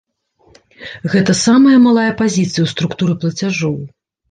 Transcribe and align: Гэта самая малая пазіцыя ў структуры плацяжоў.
Гэта 1.15 1.35
самая 1.41 1.77
малая 1.85 2.07
пазіцыя 2.23 2.61
ў 2.67 2.75
структуры 2.75 3.13
плацяжоў. 3.23 3.81